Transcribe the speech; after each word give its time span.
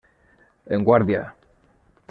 En 0.77 0.87
guàrdia! 0.89 1.23